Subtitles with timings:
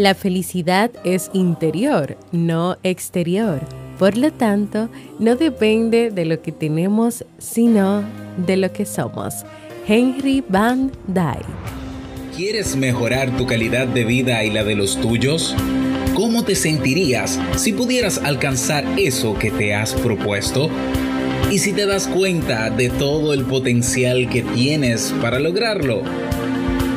[0.00, 3.60] La felicidad es interior, no exterior.
[3.98, 4.88] Por lo tanto,
[5.18, 8.02] no depende de lo que tenemos, sino
[8.38, 9.44] de lo que somos.
[9.86, 11.44] Henry Van Dyke.
[12.34, 15.54] ¿Quieres mejorar tu calidad de vida y la de los tuyos?
[16.14, 20.70] ¿Cómo te sentirías si pudieras alcanzar eso que te has propuesto?
[21.50, 26.04] ¿Y si te das cuenta de todo el potencial que tienes para lograrlo?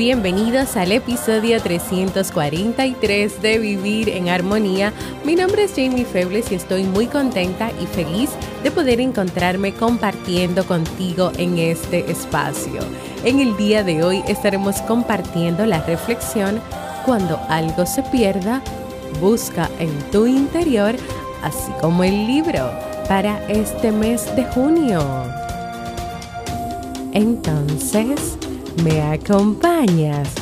[0.00, 4.94] Bienvenidos al episodio 343 de Vivir en Armonía.
[5.26, 8.30] Mi nombre es Jamie Febles y estoy muy contenta y feliz
[8.62, 12.80] de poder encontrarme compartiendo contigo en este espacio.
[13.24, 16.62] En el día de hoy estaremos compartiendo la reflexión
[17.04, 18.62] Cuando algo se pierda,
[19.20, 20.94] busca en tu interior,
[21.42, 22.72] así como el libro
[23.06, 25.02] para este mes de junio.
[27.12, 28.39] Entonces,
[28.76, 30.32] ¿Me acompañas?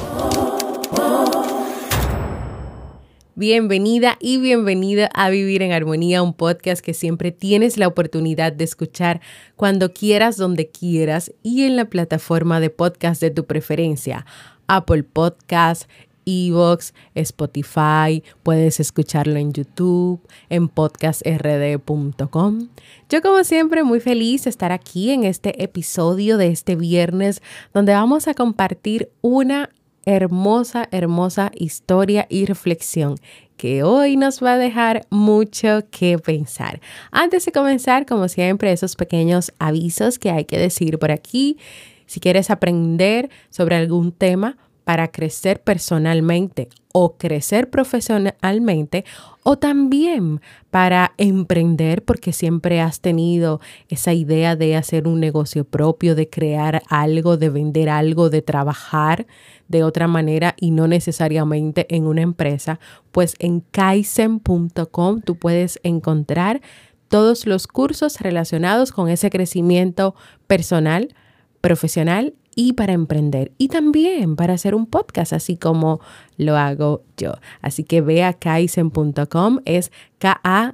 [3.35, 8.65] Bienvenida y bienvenida a Vivir en Armonía, un podcast que siempre tienes la oportunidad de
[8.65, 9.21] escuchar
[9.57, 14.27] cuando quieras, donde quieras y en la plataforma de podcast de tu preferencia.
[14.69, 15.89] Apple Podcasts,
[16.29, 22.69] Evox, Spotify, puedes escucharlo en YouTube, en podcastrd.com.
[23.09, 27.41] Yo como siempre muy feliz de estar aquí en este episodio de este viernes
[27.73, 29.71] donde vamos a compartir una
[30.05, 33.17] hermosa, hermosa historia y reflexión
[33.59, 36.81] que hoy nos va a dejar mucho que pensar.
[37.11, 41.59] Antes de comenzar, como siempre, esos pequeños avisos que hay que decir por aquí.
[42.07, 44.57] Si quieres aprender sobre algún tema,
[44.89, 49.05] para crecer personalmente o crecer profesionalmente
[49.43, 50.41] o también
[50.71, 53.61] para emprender porque siempre has tenido
[53.91, 59.27] esa idea de hacer un negocio propio, de crear algo, de vender algo, de trabajar
[59.69, 62.81] de otra manera y no necesariamente en una empresa,
[63.13, 66.63] pues en kaizen.com tú puedes encontrar
[67.09, 70.15] todos los cursos relacionados con ese crecimiento
[70.47, 71.15] personal,
[71.61, 76.01] profesional y para emprender y también para hacer un podcast, así como
[76.37, 77.35] lo hago yo.
[77.63, 80.73] Así que ve a kaizen.com, es K-A-I-I-S-E-N.com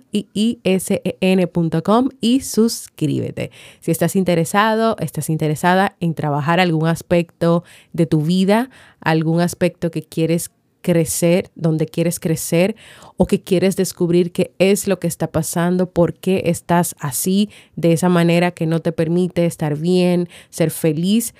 [2.23, 3.51] y suscríbete.
[3.81, 10.03] Si estás interesado, estás interesada en trabajar algún aspecto de tu vida, algún aspecto que
[10.03, 10.51] quieres
[10.81, 12.77] crecer, donde quieres crecer
[13.19, 17.93] o que quieres descubrir qué es lo que está pasando, por qué estás así, de
[17.93, 21.35] esa manera que no te permite estar bien, ser feliz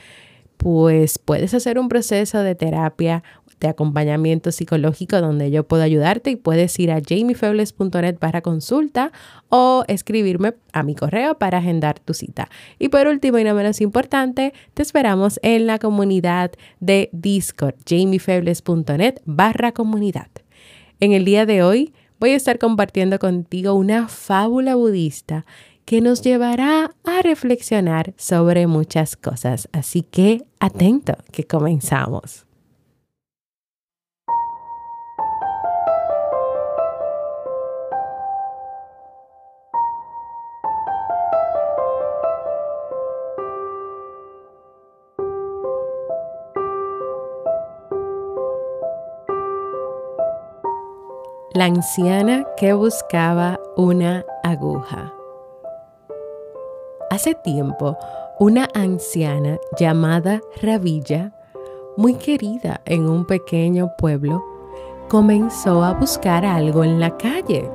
[0.65, 3.23] pues puedes hacer un proceso de terapia,
[3.61, 9.13] de acompañamiento psicológico donde yo puedo ayudarte y puedes ir a jamiefebles.net para consulta
[9.51, 12.49] o escribirme a mi correo para agendar tu cita.
[12.79, 19.21] Y por último y no menos importante, te esperamos en la comunidad de Discord, jamiefebles.net
[19.27, 20.29] barra comunidad.
[20.99, 25.45] En el día de hoy voy a estar compartiendo contigo una fábula budista
[25.85, 29.69] que nos llevará a reflexionar sobre muchas cosas.
[29.73, 32.47] Así que atento, que comenzamos.
[51.53, 55.13] La anciana que buscaba una aguja.
[57.11, 57.99] Hace tiempo,
[58.41, 61.33] una anciana llamada Ravilla,
[61.97, 64.45] muy querida en un pequeño pueblo,
[65.09, 67.71] comenzó a buscar algo en la calle.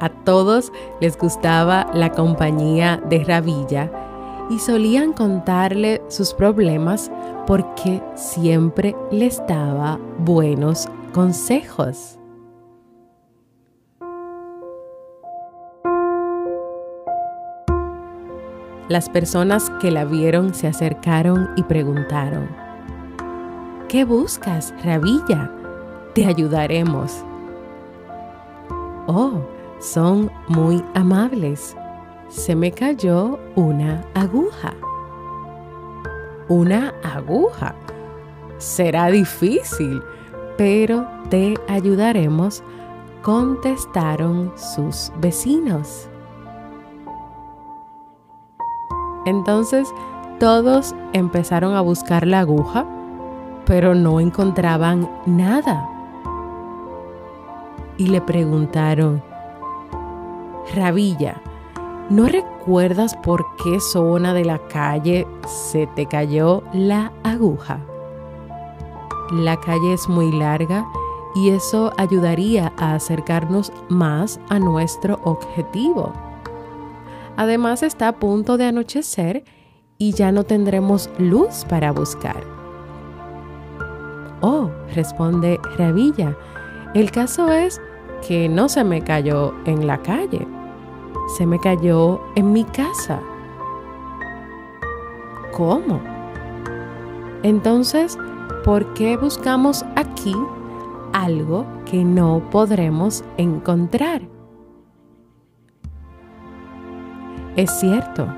[0.00, 3.92] A todos les gustaba la compañía de Ravilla
[4.50, 7.12] y solían contarle sus problemas
[7.46, 12.19] porque siempre les daba buenos consejos.
[18.90, 22.48] Las personas que la vieron se acercaron y preguntaron,
[23.88, 25.48] ¿Qué buscas, Rabilla?
[26.12, 27.24] Te ayudaremos.
[29.06, 29.46] Oh,
[29.78, 31.76] son muy amables.
[32.30, 34.74] Se me cayó una aguja.
[36.48, 37.76] Una aguja.
[38.58, 40.02] Será difícil,
[40.58, 42.64] pero te ayudaremos,
[43.22, 46.09] contestaron sus vecinos.
[49.26, 49.92] Entonces
[50.38, 52.86] todos empezaron a buscar la aguja,
[53.66, 55.88] pero no encontraban nada.
[57.98, 59.22] Y le preguntaron,
[60.74, 61.40] Rabilla,
[62.08, 67.80] ¿no recuerdas por qué zona de la calle se te cayó la aguja?
[69.32, 70.86] La calle es muy larga
[71.34, 76.12] y eso ayudaría a acercarnos más a nuestro objetivo.
[77.40, 79.44] Además está a punto de anochecer
[79.96, 82.44] y ya no tendremos luz para buscar.
[84.42, 86.36] Oh, responde Ravilla,
[86.92, 87.80] el caso es
[88.28, 90.46] que no se me cayó en la calle,
[91.38, 93.22] se me cayó en mi casa.
[95.56, 95.98] ¿Cómo?
[97.42, 98.18] Entonces,
[98.66, 100.34] ¿por qué buscamos aquí
[101.14, 104.39] algo que no podremos encontrar?
[107.56, 108.28] Es cierto,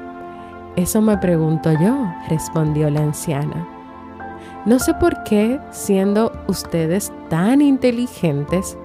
[0.76, 3.68] eso me pregunto yo, respondió la anciana.
[4.64, 8.78] No sé por qué, siendo ustedes tan inteligentes,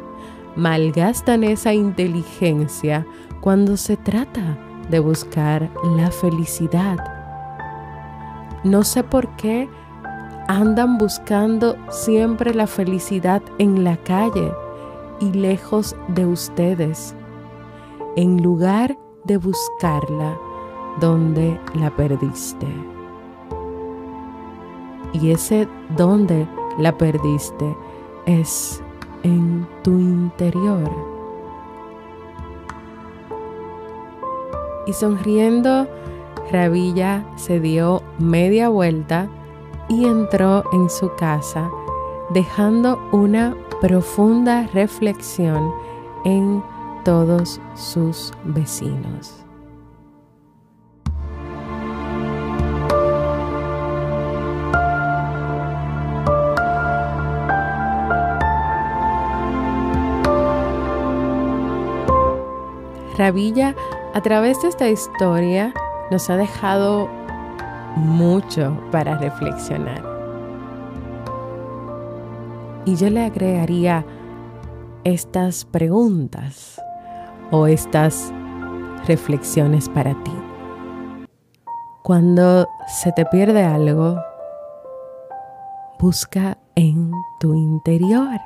[0.56, 3.06] malgastan esa inteligencia
[3.42, 4.58] cuando se trata
[4.90, 6.98] de buscar la felicidad.
[8.64, 9.70] No sé por qué
[10.48, 14.52] andan buscando siempre la felicidad en la calle
[15.22, 17.16] y lejos de ustedes,
[18.16, 18.98] en lugar
[19.28, 20.38] de buscarla
[21.00, 22.68] donde la perdiste.
[25.14, 26.48] Y ese donde
[26.80, 27.76] la perdiste
[28.26, 28.82] es
[29.24, 30.90] en tu interior.
[34.86, 35.88] Y sonriendo,
[36.52, 39.28] Rabilla se dio media vuelta
[39.90, 41.70] y entró en su casa,
[42.30, 45.74] dejando una profunda reflexión
[46.24, 46.64] en
[47.08, 49.46] todos sus vecinos.
[63.18, 63.74] Ravilla,
[64.14, 65.74] a través de esta historia,
[66.12, 67.08] nos ha dejado
[67.96, 70.04] mucho para reflexionar.
[72.84, 74.06] Y yo le agregaría
[75.06, 76.82] estas preguntas
[77.52, 78.32] o estas
[79.06, 80.34] reflexiones para ti.
[82.04, 84.18] Cuando se te pierde algo,
[86.00, 88.40] busca en tu interior.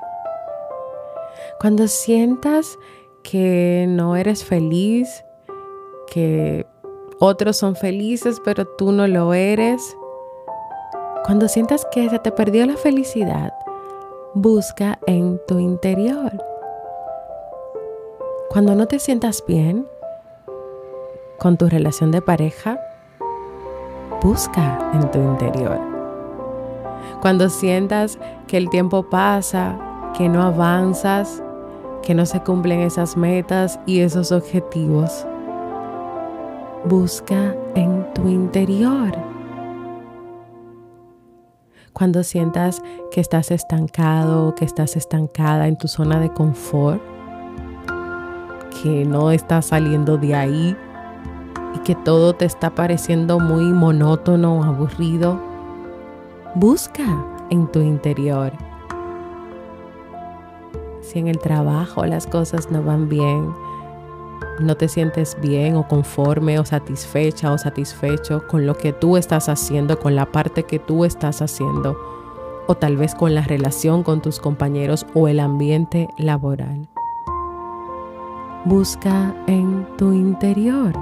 [1.60, 2.78] Cuando sientas
[3.24, 5.24] que no eres feliz,
[6.12, 6.66] que
[7.20, 9.96] otros son felices pero tú no lo eres,
[11.24, 13.54] cuando sientas que se te perdió la felicidad,
[14.34, 16.51] busca en tu interior.
[18.52, 19.88] Cuando no te sientas bien
[21.40, 22.78] con tu relación de pareja,
[24.22, 25.80] busca en tu interior.
[27.22, 29.80] Cuando sientas que el tiempo pasa,
[30.18, 31.42] que no avanzas,
[32.04, 35.26] que no se cumplen esas metas y esos objetivos,
[36.84, 39.14] busca en tu interior.
[41.94, 42.82] Cuando sientas
[43.12, 47.02] que estás estancado, que estás estancada en tu zona de confort,
[48.82, 50.76] que no estás saliendo de ahí
[51.76, 55.40] y que todo te está pareciendo muy monótono aburrido,
[56.56, 57.04] busca
[57.50, 58.52] en tu interior.
[61.02, 63.54] Si en el trabajo las cosas no van bien,
[64.60, 69.50] no te sientes bien o conforme o satisfecha o satisfecho con lo que tú estás
[69.50, 71.98] haciendo, con la parte que tú estás haciendo,
[72.68, 76.91] o tal vez con la relación con tus compañeros o el ambiente laboral.
[78.64, 80.94] Busca en tu interior.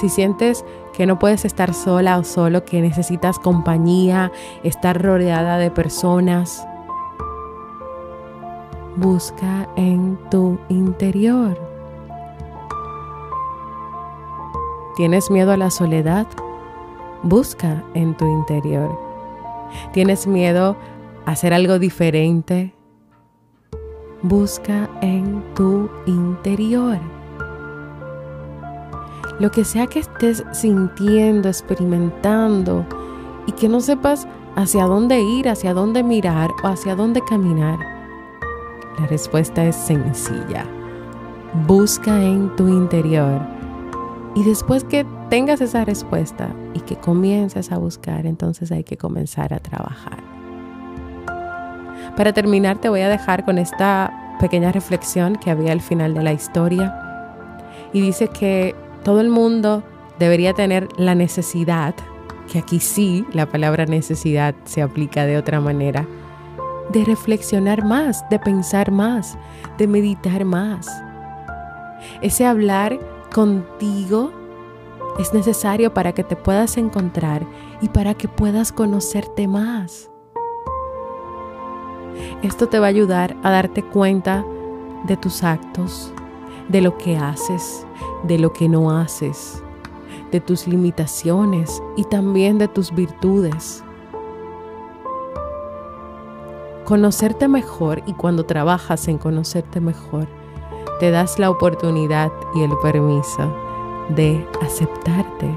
[0.00, 0.64] Si sientes
[0.94, 6.66] que no puedes estar sola o solo, que necesitas compañía, estar rodeada de personas,
[8.96, 11.58] busca en tu interior.
[14.96, 16.26] ¿Tienes miedo a la soledad?
[17.22, 18.98] Busca en tu interior.
[19.92, 20.76] ¿Tienes miedo
[21.26, 22.72] a hacer algo diferente?
[24.26, 26.98] Busca en tu interior.
[29.38, 32.86] lo que sea que estés sintiendo, experimentando
[33.46, 34.26] y que no sepas
[34.56, 37.78] hacia dónde ir, hacia dónde mirar o hacia dónde caminar.
[38.98, 40.64] La respuesta es sencilla.
[41.66, 43.42] Busca en tu interior
[44.34, 49.52] y después que tengas esa respuesta y que comiences a buscar, entonces hay que comenzar
[49.52, 50.33] a trabajar.
[52.16, 56.22] Para terminar, te voy a dejar con esta pequeña reflexión que había al final de
[56.22, 56.94] la historia.
[57.92, 59.82] Y dice que todo el mundo
[60.18, 61.94] debería tener la necesidad,
[62.50, 66.06] que aquí sí la palabra necesidad se aplica de otra manera,
[66.90, 69.36] de reflexionar más, de pensar más,
[69.78, 70.88] de meditar más.
[72.20, 72.98] Ese hablar
[73.32, 74.32] contigo
[75.18, 77.46] es necesario para que te puedas encontrar
[77.80, 80.10] y para que puedas conocerte más.
[82.44, 84.44] Esto te va a ayudar a darte cuenta
[85.04, 86.12] de tus actos,
[86.68, 87.86] de lo que haces,
[88.24, 89.62] de lo que no haces,
[90.30, 93.82] de tus limitaciones y también de tus virtudes.
[96.84, 100.28] Conocerte mejor y cuando trabajas en conocerte mejor,
[101.00, 103.50] te das la oportunidad y el permiso
[104.10, 105.48] de aceptarte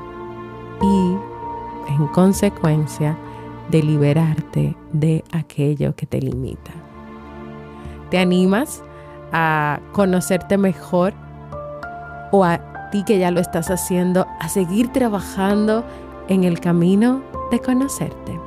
[0.82, 1.17] y,
[1.89, 3.17] en consecuencia,
[3.69, 6.71] de liberarte de aquello que te limita.
[8.09, 8.83] ¿Te animas
[9.33, 11.13] a conocerte mejor
[12.31, 15.83] o a ti que ya lo estás haciendo a seguir trabajando
[16.29, 17.21] en el camino
[17.51, 18.47] de conocerte?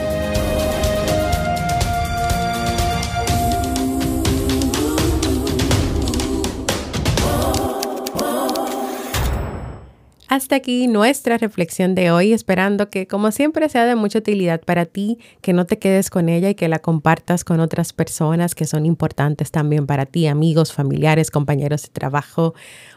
[10.31, 14.85] Hasta aquí nuestra reflexión de hoy, esperando que como siempre sea de mucha utilidad para
[14.85, 18.65] ti, que no te quedes con ella y que la compartas con otras personas que
[18.65, 22.53] son importantes también para ti, amigos, familiares, compañeros de trabajo.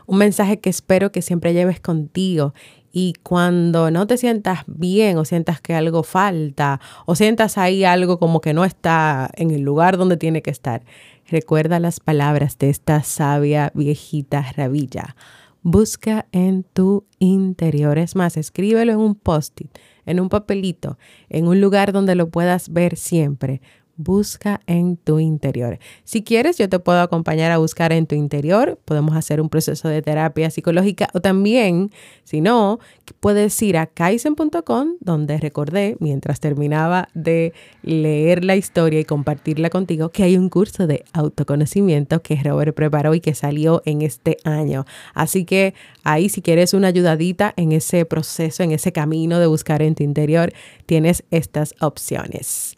[0.06, 2.54] Un mensaje que espero que siempre lleves contigo
[2.92, 8.20] y cuando no te sientas bien o sientas que algo falta o sientas ahí algo
[8.20, 10.84] como que no está en el lugar donde tiene que estar,
[11.28, 15.16] recuerda las palabras de esta sabia viejita rabilla
[15.64, 17.98] busca en tu interior.
[17.98, 22.68] Es más, escríbelo en un post-it, en un papelito, en un lugar donde lo puedas
[22.68, 23.60] ver siempre
[23.96, 25.78] busca en tu interior.
[26.04, 28.78] Si quieres, yo te puedo acompañar a buscar en tu interior.
[28.84, 31.90] Podemos hacer un proceso de terapia psicológica o también,
[32.24, 32.78] si no,
[33.20, 40.10] puedes ir a kaizen.com, donde recordé mientras terminaba de leer la historia y compartirla contigo
[40.10, 44.84] que hay un curso de autoconocimiento que Robert preparó y que salió en este año.
[45.14, 49.82] Así que ahí, si quieres una ayudadita en ese proceso, en ese camino de buscar
[49.82, 50.52] en tu interior,
[50.86, 52.76] tienes estas opciones.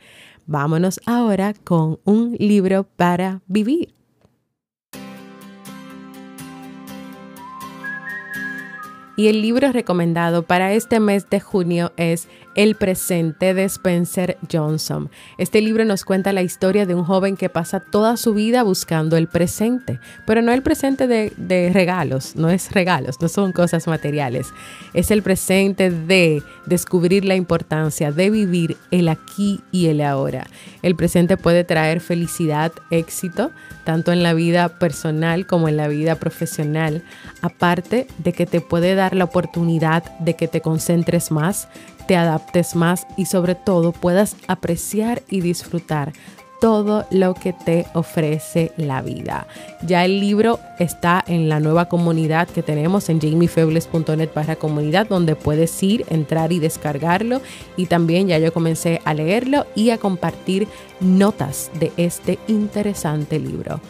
[0.48, 3.92] Vámonos ahora con un libro para vivir.
[9.16, 15.10] Y el libro recomendado para este mes de junio es El presente de Spencer Johnson.
[15.36, 19.18] Este libro nos cuenta la historia de un joven que pasa toda su vida buscando
[19.18, 24.54] el presente, pero no el presente de, regalos, no es regalos, no son cosas materiales.
[24.94, 30.46] Es el presente de descubrir la importancia de vivir el aquí y el ahora.
[30.80, 33.50] El presente puede traer felicidad, éxito,
[33.84, 37.04] tanto en la vida personal como en la vida profesional,
[37.42, 41.68] aparte de que te puede dar la oportunidad de que te concentres más,
[42.06, 46.12] te adaptes más y sobre todo puedas apreciar y disfrutar
[46.60, 49.46] todo lo que te ofrece la vida.
[49.82, 55.36] Ya el libro está en la nueva comunidad que tenemos en jamiefebles.net para comunidad donde
[55.36, 57.40] puedes ir, entrar y descargarlo
[57.76, 60.66] y también ya yo comencé a leerlo y a compartir
[61.00, 63.80] notas de este interesante libro.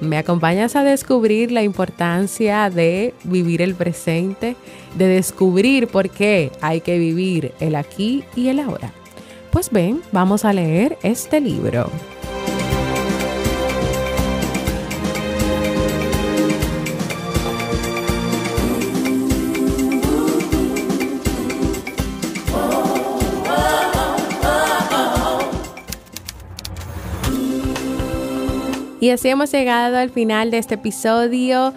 [0.00, 4.56] Me acompañas a descubrir la importancia de vivir el presente,
[4.96, 8.92] de descubrir por qué hay que vivir el aquí y el ahora.
[9.50, 11.90] Pues ven, vamos a leer este libro.
[29.06, 31.72] Y así hemos llegado al final de este episodio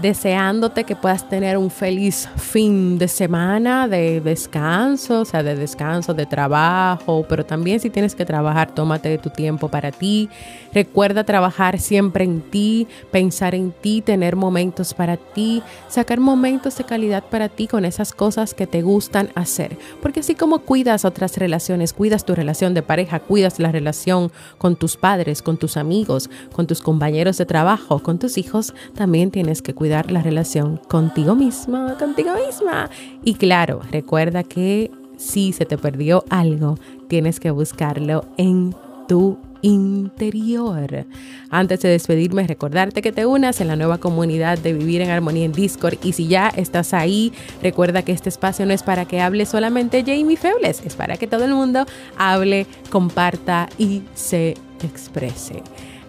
[0.00, 6.14] deseándote que puedas tener un feliz fin de semana de descanso, o sea, de descanso,
[6.14, 10.28] de trabajo, pero también si tienes que trabajar, tómate tu tiempo para ti.
[10.72, 16.84] Recuerda trabajar siempre en ti, pensar en ti, tener momentos para ti, sacar momentos de
[16.84, 19.76] calidad para ti con esas cosas que te gustan hacer.
[20.00, 24.76] Porque así como cuidas otras relaciones, cuidas tu relación de pareja, cuidas la relación con
[24.76, 29.60] tus padres, con tus amigos, con tus compañeros de trabajo, con tus hijos, también tienes
[29.60, 32.88] que cuidar la relación contigo mismo, contigo misma.
[33.24, 36.78] Y claro, recuerda que si se te perdió algo,
[37.08, 38.74] tienes que buscarlo en
[39.06, 41.06] tu interior.
[41.50, 45.44] Antes de despedirme, recordarte que te unas en la nueva comunidad de Vivir en Armonía
[45.44, 47.32] en Discord y si ya estás ahí,
[47.62, 51.26] recuerda que este espacio no es para que hable solamente Jamie Febles, es para que
[51.26, 55.62] todo el mundo hable, comparta y se exprese.